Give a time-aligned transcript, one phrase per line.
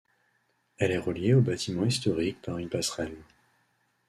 [0.79, 3.15] Elle est reliée au bâtiment historique par une passerelle.